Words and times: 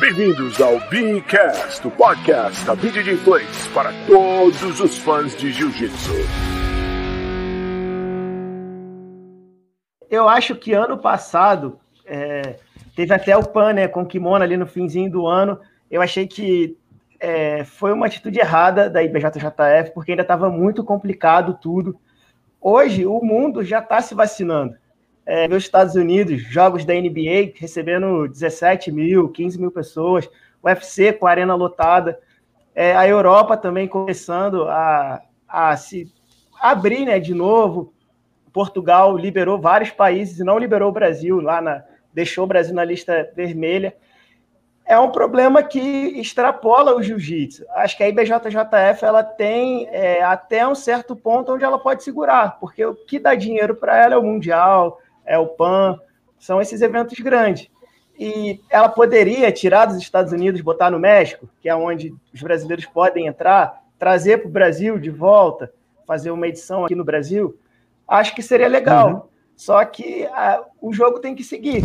Bem-vindos 0.00 0.60
ao 0.60 0.78
Beacast, 0.88 1.84
o 1.84 1.90
podcast 1.90 2.64
da 2.64 2.76
BJJ 2.76 3.16
Place 3.24 3.68
para 3.70 3.90
todos 4.06 4.80
os 4.80 4.96
fãs 4.96 5.36
de 5.36 5.50
Jiu-Jitsu. 5.50 6.12
Eu 10.08 10.28
acho 10.28 10.54
que 10.54 10.72
ano 10.72 10.98
passado 10.98 11.80
é, 12.06 12.60
teve 12.94 13.12
até 13.12 13.36
o 13.36 13.42
PAN 13.42 13.72
né, 13.72 13.88
com 13.88 14.02
o 14.02 14.06
kimono 14.06 14.44
ali 14.44 14.56
no 14.56 14.68
finzinho 14.68 15.10
do 15.10 15.26
ano. 15.26 15.58
Eu 15.90 16.00
achei 16.00 16.28
que 16.28 16.78
é, 17.18 17.64
foi 17.64 17.92
uma 17.92 18.06
atitude 18.06 18.38
errada 18.38 18.88
da 18.88 19.02
IBJJF, 19.02 19.92
porque 19.92 20.12
ainda 20.12 20.22
estava 20.22 20.48
muito 20.48 20.84
complicado 20.84 21.58
tudo. 21.60 21.98
Hoje, 22.60 23.04
o 23.04 23.20
mundo 23.20 23.64
já 23.64 23.80
está 23.80 24.00
se 24.00 24.14
vacinando. 24.14 24.76
É, 25.30 25.46
nos 25.46 25.64
Estados 25.64 25.94
Unidos, 25.94 26.40
jogos 26.40 26.86
da 26.86 26.94
NBA 26.94 27.52
recebendo 27.54 28.26
17 28.28 28.90
mil, 28.90 29.28
15 29.28 29.60
mil 29.60 29.70
pessoas, 29.70 30.26
UFC 30.64 31.12
com 31.12 31.26
a 31.26 31.30
arena 31.30 31.54
lotada, 31.54 32.18
é, 32.74 32.96
a 32.96 33.06
Europa 33.06 33.54
também 33.54 33.86
começando 33.86 34.62
a, 34.62 35.20
a 35.46 35.76
se 35.76 36.10
abrir 36.58 37.04
né, 37.04 37.20
de 37.20 37.34
novo. 37.34 37.92
Portugal 38.54 39.18
liberou 39.18 39.60
vários 39.60 39.90
países 39.90 40.38
e 40.38 40.44
não 40.44 40.58
liberou 40.58 40.88
o 40.88 40.94
Brasil 40.94 41.42
lá 41.42 41.60
na, 41.60 41.84
deixou 42.14 42.44
o 42.44 42.48
Brasil 42.48 42.74
na 42.74 42.82
lista 42.82 43.30
vermelha 43.36 43.94
é 44.88 44.98
um 44.98 45.10
problema 45.10 45.62
que 45.62 45.78
extrapola 46.18 46.96
o 46.96 47.02
jiu-jitsu. 47.02 47.66
Acho 47.74 47.94
que 47.94 48.02
a 48.02 48.08
IBJJF 48.08 49.04
ela 49.04 49.22
tem 49.22 49.86
é, 49.90 50.22
até 50.22 50.66
um 50.66 50.74
certo 50.74 51.14
ponto 51.14 51.52
onde 51.52 51.62
ela 51.62 51.78
pode 51.78 52.02
segurar, 52.02 52.58
porque 52.58 52.82
o 52.86 52.94
que 52.94 53.18
dá 53.18 53.34
dinheiro 53.34 53.76
para 53.76 53.98
ela 53.98 54.14
é 54.14 54.18
o 54.18 54.22
Mundial, 54.22 54.98
é 55.28 55.38
o 55.38 55.46
PAN, 55.46 55.98
são 56.38 56.60
esses 56.60 56.80
eventos 56.80 57.18
grandes. 57.18 57.68
E 58.18 58.60
ela 58.68 58.88
poderia 58.88 59.52
tirar 59.52 59.86
dos 59.86 59.96
Estados 59.96 60.32
Unidos, 60.32 60.60
botar 60.60 60.90
no 60.90 60.98
México, 60.98 61.48
que 61.60 61.68
é 61.68 61.74
onde 61.74 62.12
os 62.34 62.42
brasileiros 62.42 62.86
podem 62.86 63.26
entrar, 63.26 63.84
trazer 63.96 64.38
para 64.38 64.48
o 64.48 64.52
Brasil 64.52 64.98
de 64.98 65.10
volta, 65.10 65.72
fazer 66.06 66.30
uma 66.30 66.48
edição 66.48 66.84
aqui 66.84 66.96
no 66.96 67.04
Brasil. 67.04 67.56
Acho 68.06 68.34
que 68.34 68.42
seria 68.42 68.66
legal. 68.66 69.08
Uhum. 69.08 69.22
Só 69.54 69.84
que 69.84 70.24
a, 70.26 70.64
o 70.80 70.92
jogo 70.92 71.20
tem 71.20 71.34
que 71.34 71.44
seguir. 71.44 71.84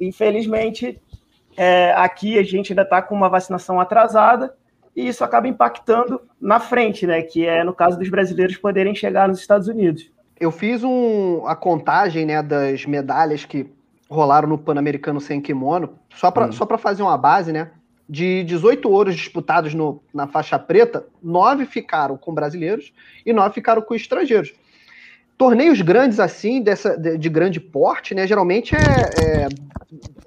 Infelizmente, 0.00 1.00
é, 1.56 1.92
aqui 1.96 2.38
a 2.38 2.42
gente 2.42 2.72
ainda 2.72 2.82
está 2.82 3.02
com 3.02 3.14
uma 3.14 3.28
vacinação 3.28 3.80
atrasada 3.80 4.54
e 4.94 5.08
isso 5.08 5.24
acaba 5.24 5.48
impactando 5.48 6.20
na 6.40 6.60
frente, 6.60 7.06
né? 7.06 7.20
Que 7.22 7.46
é 7.46 7.62
no 7.64 7.74
caso 7.74 7.98
dos 7.98 8.08
brasileiros 8.08 8.56
poderem 8.56 8.94
chegar 8.94 9.28
nos 9.28 9.40
Estados 9.40 9.68
Unidos. 9.68 10.10
Eu 10.40 10.50
fiz 10.50 10.84
um, 10.84 11.46
a 11.46 11.56
contagem 11.56 12.24
né, 12.24 12.42
das 12.42 12.86
medalhas 12.86 13.44
que 13.44 13.66
rolaram 14.08 14.48
no 14.48 14.58
Pan-Americano 14.58 15.20
sem 15.20 15.40
kimono, 15.40 15.98
só 16.14 16.30
para 16.30 16.46
hum. 16.46 16.78
fazer 16.78 17.02
uma 17.02 17.18
base, 17.18 17.52
né? 17.52 17.70
De 18.08 18.42
18 18.44 18.88
ouros 18.88 19.14
disputados 19.14 19.74
no, 19.74 20.02
na 20.14 20.26
faixa 20.26 20.58
preta, 20.58 21.04
nove 21.22 21.66
ficaram 21.66 22.16
com 22.16 22.32
brasileiros 22.32 22.92
e 23.26 23.32
nove 23.34 23.54
ficaram 23.54 23.82
com 23.82 23.94
estrangeiros. 23.94 24.54
Torneios 25.36 25.80
grandes 25.82 26.18
assim, 26.18 26.62
dessa, 26.62 26.96
de, 26.96 27.18
de 27.18 27.28
grande 27.28 27.60
porte, 27.60 28.14
né? 28.14 28.26
Geralmente 28.26 28.74
é, 28.74 29.44
é 29.44 29.48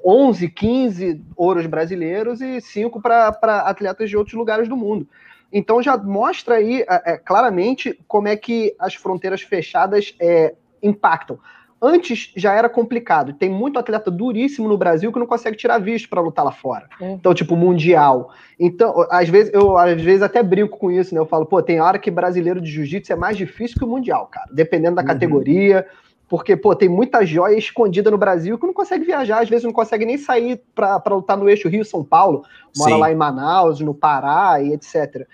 11, 0.05 0.47
15 0.47 1.21
ouros 1.35 1.65
brasileiros 1.65 2.39
e 2.39 2.61
5 2.61 3.01
para 3.01 3.61
atletas 3.61 4.09
de 4.09 4.15
outros 4.15 4.35
lugares 4.35 4.69
do 4.69 4.77
mundo. 4.77 5.07
Então 5.51 5.81
já 5.81 5.97
mostra 5.97 6.55
aí 6.55 6.81
é, 6.81 7.13
é, 7.13 7.17
claramente 7.17 7.99
como 8.07 8.27
é 8.27 8.35
que 8.35 8.75
as 8.79 8.95
fronteiras 8.95 9.41
fechadas 9.41 10.15
é, 10.19 10.55
impactam. 10.81 11.37
Antes 11.83 12.31
já 12.35 12.53
era 12.53 12.69
complicado. 12.69 13.33
Tem 13.33 13.49
muito 13.49 13.79
atleta 13.79 14.11
duríssimo 14.11 14.69
no 14.69 14.77
Brasil 14.77 15.11
que 15.11 15.17
não 15.17 15.25
consegue 15.25 15.57
tirar 15.57 15.79
visto 15.79 16.07
para 16.07 16.21
lutar 16.21 16.45
lá 16.45 16.51
fora. 16.51 16.87
É. 17.01 17.13
Então, 17.13 17.33
tipo, 17.33 17.55
mundial. 17.55 18.31
Então, 18.59 18.93
às 19.09 19.27
vezes, 19.27 19.51
eu 19.51 19.75
às 19.75 19.99
vezes 19.99 20.21
até 20.21 20.43
brinco 20.43 20.77
com 20.77 20.91
isso, 20.91 21.15
né? 21.15 21.19
Eu 21.19 21.25
falo, 21.25 21.43
pô, 21.43 21.59
tem 21.59 21.81
hora 21.81 21.97
que 21.97 22.11
brasileiro 22.11 22.61
de 22.61 22.69
jiu-jitsu 22.69 23.11
é 23.11 23.15
mais 23.15 23.35
difícil 23.35 23.79
que 23.79 23.83
o 23.83 23.87
mundial, 23.87 24.27
cara. 24.27 24.47
Dependendo 24.53 24.97
da 24.97 25.01
uhum. 25.01 25.07
categoria. 25.07 25.87
Porque, 26.31 26.55
pô, 26.55 26.73
tem 26.73 26.87
muita 26.87 27.25
joia 27.25 27.57
escondida 27.57 28.09
no 28.09 28.17
Brasil 28.17 28.57
que 28.57 28.65
não 28.65 28.73
consegue 28.73 29.03
viajar, 29.03 29.41
às 29.41 29.49
vezes 29.49 29.65
não 29.65 29.73
consegue 29.73 30.05
nem 30.05 30.17
sair 30.17 30.61
para 30.73 31.03
lutar 31.09 31.35
no 31.35 31.49
eixo 31.49 31.67
Rio-São 31.67 32.05
Paulo, 32.05 32.45
mora 32.77 32.93
Sim. 32.93 32.99
lá 33.01 33.11
em 33.11 33.15
Manaus, 33.15 33.81
no 33.81 33.93
Pará 33.93 34.61
e 34.61 34.71
etc. 34.71 35.27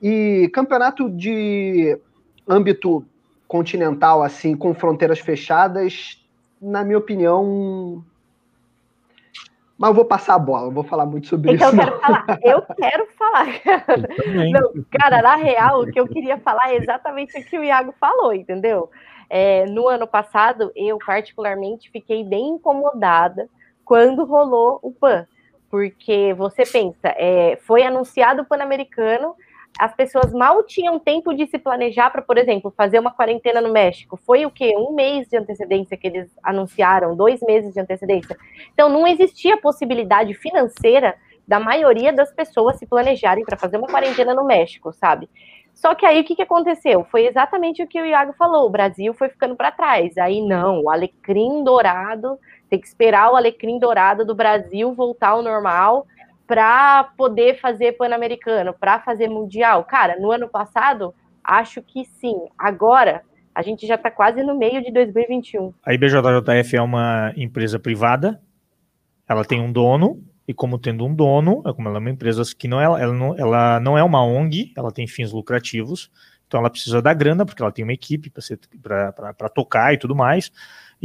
E 0.00 0.48
campeonato 0.54 1.10
de 1.10 1.98
âmbito 2.48 3.04
continental, 3.48 4.22
assim, 4.22 4.54
com 4.54 4.72
fronteiras 4.72 5.18
fechadas, 5.18 6.24
na 6.62 6.84
minha 6.84 6.98
opinião. 6.98 8.04
Mas 9.76 9.88
eu 9.88 9.94
vou 9.94 10.04
passar 10.04 10.34
a 10.34 10.38
bola, 10.38 10.66
não 10.66 10.72
vou 10.72 10.84
falar 10.84 11.04
muito 11.04 11.26
sobre 11.26 11.52
então, 11.52 11.68
isso. 11.68 11.80
Então, 11.82 12.38
eu 12.44 12.62
quero 12.62 13.06
falar. 13.18 13.48
Eu 13.48 13.48
quero 13.56 13.86
falar. 13.88 13.96
Eu 14.36 14.52
não, 14.52 14.84
cara, 14.88 15.20
na 15.20 15.34
real, 15.34 15.82
o 15.82 15.90
que 15.90 15.98
eu 15.98 16.06
queria 16.06 16.38
falar 16.38 16.70
é 16.70 16.76
exatamente 16.76 17.36
o 17.36 17.44
que 17.44 17.58
o 17.58 17.64
Iago 17.64 17.92
falou, 17.98 18.32
entendeu? 18.32 18.88
É, 19.28 19.66
no 19.66 19.88
ano 19.88 20.06
passado, 20.06 20.70
eu 20.74 20.98
particularmente 20.98 21.90
fiquei 21.90 22.24
bem 22.24 22.50
incomodada 22.50 23.48
quando 23.84 24.24
rolou 24.24 24.78
o 24.82 24.92
PAN, 24.92 25.26
porque 25.70 26.34
você 26.34 26.64
pensa, 26.64 27.08
é, 27.16 27.58
foi 27.62 27.82
anunciado 27.82 28.42
o 28.42 28.44
Pan-Americano, 28.44 29.34
as 29.78 29.92
pessoas 29.94 30.32
mal 30.32 30.62
tinham 30.62 31.00
tempo 31.00 31.34
de 31.34 31.46
se 31.46 31.58
planejar 31.58 32.10
para, 32.10 32.22
por 32.22 32.38
exemplo, 32.38 32.72
fazer 32.76 32.98
uma 33.00 33.10
quarentena 33.10 33.60
no 33.60 33.72
México. 33.72 34.16
Foi 34.24 34.46
o 34.46 34.50
quê? 34.50 34.72
Um 34.76 34.94
mês 34.94 35.28
de 35.28 35.36
antecedência 35.36 35.96
que 35.96 36.06
eles 36.06 36.30
anunciaram, 36.44 37.16
dois 37.16 37.40
meses 37.40 37.74
de 37.74 37.80
antecedência. 37.80 38.36
Então, 38.72 38.88
não 38.88 39.04
existia 39.06 39.56
possibilidade 39.56 40.32
financeira 40.34 41.16
da 41.46 41.58
maioria 41.58 42.12
das 42.12 42.32
pessoas 42.32 42.78
se 42.78 42.86
planejarem 42.86 43.44
para 43.44 43.56
fazer 43.56 43.76
uma 43.76 43.88
quarentena 43.88 44.32
no 44.32 44.44
México, 44.44 44.92
sabe? 44.92 45.28
Só 45.74 45.94
que 45.94 46.06
aí 46.06 46.20
o 46.20 46.24
que, 46.24 46.36
que 46.36 46.42
aconteceu? 46.42 47.04
Foi 47.10 47.26
exatamente 47.26 47.82
o 47.82 47.86
que 47.86 48.00
o 48.00 48.06
Iago 48.06 48.32
falou: 48.34 48.66
o 48.66 48.70
Brasil 48.70 49.12
foi 49.12 49.28
ficando 49.28 49.56
para 49.56 49.72
trás. 49.72 50.16
Aí 50.16 50.40
não, 50.40 50.82
o 50.82 50.90
alecrim 50.90 51.64
dourado, 51.64 52.38
tem 52.70 52.80
que 52.80 52.86
esperar 52.86 53.32
o 53.32 53.36
alecrim 53.36 53.78
dourado 53.78 54.24
do 54.24 54.34
Brasil 54.34 54.94
voltar 54.94 55.30
ao 55.30 55.42
normal 55.42 56.06
para 56.46 57.04
poder 57.16 57.60
fazer 57.60 57.92
Pan-Americano, 57.92 58.72
para 58.72 59.00
fazer 59.00 59.28
Mundial. 59.28 59.84
Cara, 59.84 60.18
no 60.18 60.30
ano 60.30 60.48
passado, 60.48 61.14
acho 61.42 61.82
que 61.82 62.04
sim. 62.04 62.36
Agora, 62.58 63.22
a 63.54 63.62
gente 63.62 63.86
já 63.86 63.94
está 63.94 64.10
quase 64.10 64.42
no 64.42 64.56
meio 64.56 64.82
de 64.82 64.92
2021. 64.92 65.72
A 65.84 65.94
IBJJF 65.94 66.76
é 66.76 66.82
uma 66.82 67.32
empresa 67.36 67.78
privada, 67.78 68.40
ela 69.28 69.44
tem 69.44 69.60
um 69.60 69.72
dono, 69.72 70.22
e 70.46 70.52
como 70.52 70.78
tendo 70.78 71.04
um 71.06 71.14
dono, 71.14 71.62
é 71.66 71.72
como 71.72 71.88
ela 71.88 71.98
é 71.98 72.00
uma 72.00 72.10
empresa 72.10 72.42
que 72.56 72.68
não 72.68 72.80
é, 72.80 72.84
ela 72.84 73.12
não, 73.12 73.38
ela 73.38 73.80
não 73.80 73.98
é 73.98 74.02
uma 74.02 74.22
ONG, 74.22 74.72
ela 74.76 74.92
tem 74.92 75.06
fins 75.06 75.32
lucrativos, 75.32 76.10
então 76.46 76.60
ela 76.60 76.70
precisa 76.70 77.00
da 77.00 77.14
grana, 77.14 77.44
porque 77.46 77.62
ela 77.62 77.72
tem 77.72 77.84
uma 77.84 77.92
equipe 77.92 78.30
para 78.82 79.48
tocar 79.48 79.94
e 79.94 79.98
tudo 79.98 80.14
mais. 80.14 80.52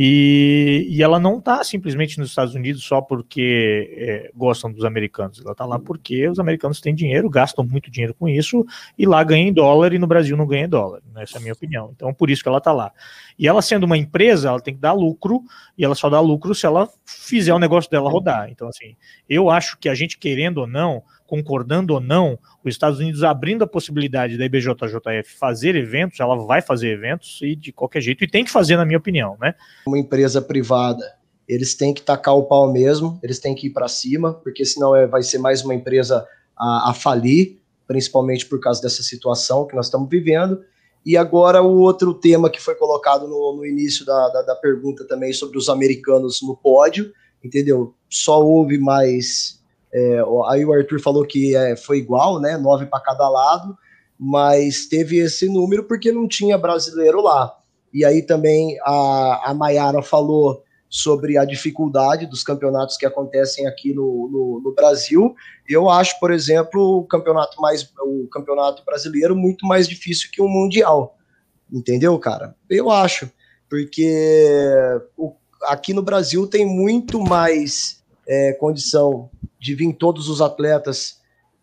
E, 0.02 0.88
e 0.90 1.04
ela 1.04 1.20
não 1.20 1.40
está 1.40 1.62
simplesmente 1.62 2.18
nos 2.20 2.30
Estados 2.30 2.56
Unidos 2.56 2.86
só 2.86 3.02
porque 3.02 3.94
é, 3.98 4.32
gostam 4.34 4.72
dos 4.72 4.86
americanos. 4.86 5.42
Ela 5.42 5.52
está 5.52 5.66
lá 5.66 5.78
porque 5.78 6.26
os 6.30 6.40
americanos 6.40 6.80
têm 6.80 6.96
dinheiro, 6.96 7.30
gastam 7.30 7.66
muito 7.66 7.92
dinheiro 7.92 8.14
com 8.14 8.30
isso, 8.30 8.66
e 8.98 9.06
lá 9.06 9.22
ganha 9.26 9.50
em 9.50 9.52
dólar 9.52 9.92
e 9.92 10.00
no 10.00 10.08
Brasil 10.08 10.38
não 10.38 10.48
ganha 10.48 10.64
em 10.64 10.70
dólar. 10.70 11.02
Essa 11.18 11.36
é 11.36 11.40
a 11.40 11.42
minha 11.42 11.52
opinião. 11.52 11.92
Então, 11.94 12.14
por 12.14 12.30
isso 12.30 12.42
que 12.42 12.48
ela 12.48 12.60
está 12.60 12.72
lá. 12.72 12.94
E 13.38 13.46
ela 13.46 13.62
sendo 13.62 13.84
uma 13.84 13.98
empresa, 13.98 14.48
ela 14.48 14.62
tem 14.62 14.74
que 14.74 14.80
dar 14.80 14.94
lucro, 14.94 15.44
e 15.78 15.84
ela 15.84 15.96
só 15.96 16.10
dá 16.10 16.22
lucro 16.22 16.56
se 16.56 16.66
ela 16.66 16.88
fizer 17.06 17.54
o 17.54 17.60
negócio 17.60 17.92
dela 17.92 18.10
rodar. 18.10 18.50
Então, 18.50 18.70
assim, 18.70 18.96
eu 19.28 19.50
acho 19.50 19.78
que 19.78 19.90
a 19.90 19.96
gente, 19.96 20.18
querendo 20.18 20.60
ou 20.60 20.68
não, 20.68 21.04
concordando 21.30 21.94
ou 21.94 22.00
não, 22.00 22.40
os 22.64 22.74
Estados 22.74 22.98
Unidos 22.98 23.24
abrindo 23.24 23.64
a 23.64 23.68
possibilidade 23.68 24.36
da 24.36 24.46
IBJJF 24.46 25.38
fazer 25.38 25.76
eventos, 25.76 26.20
ela 26.20 26.36
vai 26.36 26.60
fazer 26.60 26.90
eventos 26.90 27.40
e 27.44 27.56
de 27.56 27.72
qualquer 27.72 28.02
jeito, 28.02 28.24
e 28.24 28.28
tem 28.28 28.44
que 28.44 28.50
fazer, 28.50 28.76
na 28.76 28.84
minha 28.84 28.98
opinião, 28.98 29.38
né? 29.40 29.54
Uma 29.86 30.00
empresa 30.00 30.42
privada, 30.42 31.06
eles 31.48 31.76
têm 31.76 31.94
que 31.94 32.02
tacar 32.02 32.36
o 32.36 32.44
pau 32.44 32.74
mesmo, 32.74 33.20
eles 33.22 33.38
têm 33.38 33.54
que 33.54 33.68
ir 33.68 33.70
para 33.70 33.88
cima, 33.88 34.34
porque 34.34 34.66
senão 34.66 34.96
é, 34.96 35.06
vai 35.06 35.22
ser 35.22 35.38
mais 35.38 35.64
uma 35.64 35.76
empresa 35.76 36.26
a, 36.58 36.90
a 36.90 36.94
falir, 36.96 37.60
principalmente 37.88 38.48
por 38.48 38.60
causa 38.60 38.82
dessa 38.82 39.04
situação 39.04 39.68
que 39.68 39.76
nós 39.76 39.86
estamos 39.86 40.10
vivendo. 40.10 40.60
E 41.06 41.16
agora 41.16 41.62
o 41.62 41.78
outro 41.78 42.14
tema 42.14 42.50
que 42.50 42.60
foi 42.60 42.74
colocado 42.74 43.28
no, 43.28 43.56
no 43.56 43.66
início 43.66 44.04
da, 44.04 44.30
da, 44.30 44.42
da, 44.42 44.56
pergunta 44.56 45.08
também 45.08 45.32
sobre 45.32 45.58
os 45.58 45.70
americanos 45.70 46.42
no 46.42 46.58
pódio, 46.58 47.14
entendeu? 47.44 47.94
Só 48.10 48.44
houve 48.44 48.78
mais 48.80 49.59
é, 49.94 50.22
aí 50.48 50.66
o 50.66 50.74
Arthur 50.74 51.00
falou 51.02 51.26
que 51.26 51.56
é, 51.56 51.76
foi 51.76 51.98
igual, 51.98 52.40
né? 52.40 52.58
Nove 52.58 52.86
para 52.86 53.00
cada 53.00 53.28
lado, 53.28 53.78
mas 54.20 54.86
teve 54.86 55.18
esse 55.18 55.48
número 55.48 55.84
porque 55.84 56.12
não 56.12 56.28
tinha 56.28 56.58
brasileiro 56.58 57.22
lá. 57.22 57.56
E 57.94 58.06
aí 58.06 58.22
também 58.22 58.78
a, 58.84 59.50
a 59.50 59.54
Mayara 59.54 60.02
falou 60.02 60.64
sobre 60.90 61.38
a 61.38 61.46
dificuldade 61.46 62.26
dos 62.26 62.44
campeonatos 62.44 62.98
que 62.98 63.06
acontecem 63.06 63.68
aqui 63.68 63.94
no, 63.94 64.28
no, 64.32 64.62
no, 64.64 64.74
Brasil. 64.74 65.36
Eu 65.68 65.88
acho, 65.88 66.20
por 66.20 66.32
exemplo, 66.32 67.00
o 67.00 67.04
campeonato 67.06 67.62
mais 67.62 67.92
o 68.02 68.28
campeonato 68.28 68.84
brasileiro 68.84 69.36
muito 69.36 69.68
mais 69.68 69.88
difícil 69.88 70.30
que 70.32 70.42
o 70.42 70.48
mundial. 70.48 71.16
Entendeu, 71.72 72.18
cara? 72.18 72.56
Eu 72.68 72.90
acho, 72.90 73.32
porque 73.70 74.12
o, 75.16 75.36
aqui 75.64 75.94
no 75.94 76.02
Brasil 76.02 76.48
tem 76.48 76.66
muito 76.66 77.20
mais 77.20 78.04
é, 78.28 78.54
condição 78.54 79.30
de 79.60 79.76
vir 79.76 79.94
todos 79.94 80.30
os 80.30 80.42
atletas 80.42 81.20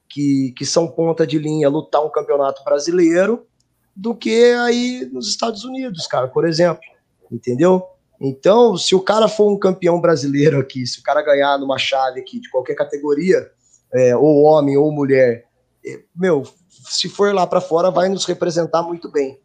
que, 0.09 0.53
que 0.57 0.65
são 0.65 0.87
ponta 0.87 1.27
de 1.27 1.39
linha 1.39 1.69
lutar 1.69 2.05
um 2.05 2.11
campeonato 2.11 2.63
brasileiro 2.65 3.47
do 3.95 4.15
que 4.15 4.53
aí 4.53 5.09
nos 5.13 5.29
Estados 5.29 5.65
Unidos, 5.65 6.07
cara, 6.07 6.29
por 6.29 6.47
exemplo. 6.47 6.83
Entendeu? 7.31 7.83
Então, 8.21 8.77
se 8.77 8.95
o 8.95 9.01
cara 9.01 9.29
for 9.29 9.51
um 9.51 9.59
campeão 9.59 10.01
brasileiro 10.01 10.59
aqui, 10.59 10.87
se 10.87 11.01
o 11.01 11.03
cara 11.03 11.23
ganhar 11.23 11.59
numa 11.59 11.79
chave 11.79 12.21
aqui 12.21 12.41
de 12.41 12.51
qualquer 12.51 12.75
categoria, 12.75 13.51
é, 13.93 14.17
ou 14.17 14.43
homem 14.43 14.77
ou 14.77 14.93
mulher, 14.93 15.47
é, 15.85 16.01
meu, 16.15 16.43
se 16.69 17.09
for 17.09 17.35
lá 17.35 17.47
para 17.47 17.61
fora, 17.61 17.91
vai 17.91 18.09
nos 18.09 18.25
representar 18.25 18.83
muito 18.83 19.11
bem. 19.11 19.39